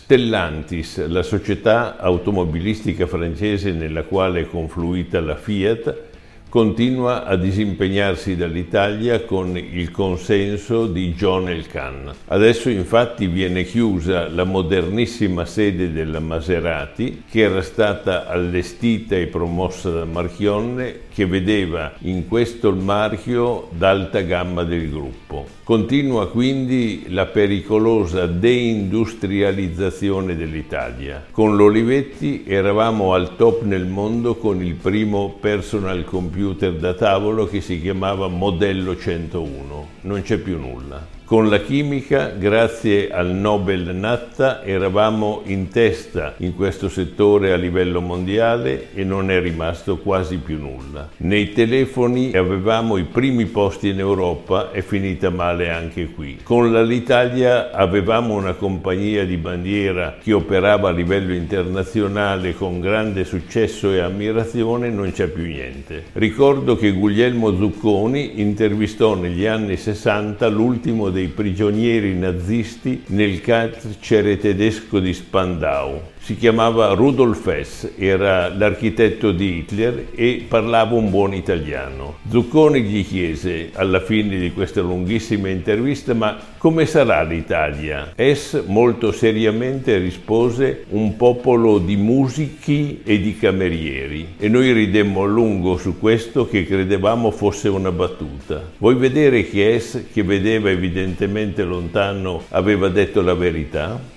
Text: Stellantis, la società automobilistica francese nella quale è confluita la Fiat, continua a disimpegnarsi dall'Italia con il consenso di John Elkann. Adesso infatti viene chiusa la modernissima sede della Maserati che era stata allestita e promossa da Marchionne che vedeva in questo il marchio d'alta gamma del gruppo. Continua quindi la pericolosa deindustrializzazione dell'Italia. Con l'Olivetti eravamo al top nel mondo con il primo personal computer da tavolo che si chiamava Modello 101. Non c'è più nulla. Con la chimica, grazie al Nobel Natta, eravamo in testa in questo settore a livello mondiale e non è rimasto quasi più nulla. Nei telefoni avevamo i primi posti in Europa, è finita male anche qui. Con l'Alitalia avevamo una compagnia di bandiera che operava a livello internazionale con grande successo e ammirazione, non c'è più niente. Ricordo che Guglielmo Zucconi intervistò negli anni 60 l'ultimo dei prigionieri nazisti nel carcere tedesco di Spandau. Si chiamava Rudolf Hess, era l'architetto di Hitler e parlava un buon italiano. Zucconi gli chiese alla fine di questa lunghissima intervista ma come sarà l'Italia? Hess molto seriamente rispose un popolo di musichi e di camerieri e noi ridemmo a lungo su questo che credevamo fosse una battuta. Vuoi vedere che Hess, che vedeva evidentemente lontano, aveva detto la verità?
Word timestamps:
Stellantis, 0.00 1.04
la 1.06 1.22
società 1.22 1.98
automobilistica 1.98 3.06
francese 3.06 3.72
nella 3.72 4.04
quale 4.04 4.42
è 4.42 4.46
confluita 4.46 5.20
la 5.20 5.34
Fiat, 5.34 6.02
continua 6.48 7.24
a 7.24 7.36
disimpegnarsi 7.36 8.36
dall'Italia 8.36 9.24
con 9.24 9.58
il 9.58 9.90
consenso 9.90 10.86
di 10.86 11.12
John 11.12 11.48
Elkann. 11.48 12.08
Adesso 12.28 12.70
infatti 12.70 13.26
viene 13.26 13.64
chiusa 13.64 14.28
la 14.28 14.44
modernissima 14.44 15.44
sede 15.44 15.92
della 15.92 16.20
Maserati 16.20 17.24
che 17.28 17.40
era 17.40 17.60
stata 17.60 18.28
allestita 18.28 19.16
e 19.16 19.26
promossa 19.26 19.90
da 19.90 20.04
Marchionne 20.04 21.06
che 21.18 21.26
vedeva 21.26 21.94
in 22.02 22.28
questo 22.28 22.68
il 22.68 22.76
marchio 22.76 23.70
d'alta 23.72 24.20
gamma 24.20 24.62
del 24.62 24.88
gruppo. 24.88 25.46
Continua 25.64 26.28
quindi 26.28 27.06
la 27.08 27.26
pericolosa 27.26 28.26
deindustrializzazione 28.26 30.36
dell'Italia. 30.36 31.26
Con 31.32 31.56
l'Olivetti 31.56 32.44
eravamo 32.46 33.14
al 33.14 33.34
top 33.34 33.64
nel 33.64 33.86
mondo 33.86 34.36
con 34.36 34.62
il 34.62 34.74
primo 34.74 35.30
personal 35.40 36.04
computer 36.04 36.74
da 36.74 36.94
tavolo 36.94 37.46
che 37.46 37.62
si 37.62 37.80
chiamava 37.80 38.28
Modello 38.28 38.96
101. 38.96 39.88
Non 40.02 40.22
c'è 40.22 40.38
più 40.38 40.56
nulla. 40.56 41.17
Con 41.28 41.50
la 41.50 41.60
chimica, 41.60 42.28
grazie 42.28 43.10
al 43.10 43.34
Nobel 43.34 43.94
Natta, 43.94 44.64
eravamo 44.64 45.42
in 45.44 45.68
testa 45.68 46.32
in 46.38 46.56
questo 46.56 46.88
settore 46.88 47.52
a 47.52 47.56
livello 47.56 48.00
mondiale 48.00 48.94
e 48.94 49.04
non 49.04 49.30
è 49.30 49.38
rimasto 49.38 49.98
quasi 49.98 50.38
più 50.38 50.58
nulla. 50.58 51.06
Nei 51.18 51.52
telefoni 51.52 52.32
avevamo 52.34 52.96
i 52.96 53.02
primi 53.02 53.44
posti 53.44 53.88
in 53.88 53.98
Europa, 53.98 54.70
è 54.70 54.80
finita 54.80 55.28
male 55.28 55.68
anche 55.68 56.06
qui. 56.06 56.38
Con 56.42 56.72
l'Alitalia 56.72 57.72
avevamo 57.72 58.32
una 58.32 58.54
compagnia 58.54 59.26
di 59.26 59.36
bandiera 59.36 60.16
che 60.22 60.32
operava 60.32 60.88
a 60.88 60.92
livello 60.92 61.34
internazionale 61.34 62.54
con 62.54 62.80
grande 62.80 63.24
successo 63.24 63.92
e 63.92 63.98
ammirazione, 63.98 64.88
non 64.88 65.12
c'è 65.12 65.26
più 65.26 65.44
niente. 65.44 66.04
Ricordo 66.14 66.74
che 66.74 66.92
Guglielmo 66.92 67.54
Zucconi 67.54 68.40
intervistò 68.40 69.14
negli 69.14 69.44
anni 69.44 69.76
60 69.76 70.48
l'ultimo 70.48 71.10
dei 71.10 71.16
prigionieri 71.26 72.14
nazisti 72.14 73.02
nel 73.08 73.40
carcere 73.40 74.38
tedesco 74.38 75.00
di 75.00 75.12
Spandau. 75.12 76.00
Si 76.18 76.36
chiamava 76.36 76.92
Rudolf 76.92 77.46
Hess, 77.46 77.92
era 77.96 78.48
l'architetto 78.48 79.32
di 79.32 79.56
Hitler 79.58 80.08
e 80.14 80.44
parlava 80.46 80.94
un 80.94 81.10
buon 81.10 81.34
italiano. 81.34 82.18
Zucconi 82.28 82.82
gli 82.82 83.06
chiese 83.06 83.70
alla 83.72 84.00
fine 84.00 84.38
di 84.38 84.52
questa 84.52 84.80
lunghissima 84.80 85.48
intervista 85.48 86.14
ma 86.14 86.38
come 86.58 86.86
sarà 86.86 87.22
l'Italia? 87.22 88.12
Hess 88.16 88.64
molto 88.66 89.12
seriamente 89.12 89.96
rispose 89.98 90.86
un 90.90 91.16
popolo 91.16 91.78
di 91.78 91.96
musichi 91.96 93.00
e 93.04 93.20
di 93.20 93.36
camerieri 93.36 94.34
e 94.38 94.48
noi 94.48 94.72
ridemmo 94.72 95.22
a 95.22 95.26
lungo 95.26 95.76
su 95.76 95.98
questo 96.00 96.48
che 96.48 96.66
credevamo 96.66 97.30
fosse 97.30 97.68
una 97.68 97.92
battuta. 97.92 98.60
Vuoi 98.78 98.96
vedere 98.96 99.48
che 99.48 99.72
Hess, 99.72 100.10
che 100.12 100.24
vedeva 100.24 100.68
evidentemente 100.68 101.62
lontano, 101.62 102.42
aveva 102.48 102.88
detto 102.88 103.22
la 103.22 103.34
verità? 103.34 104.16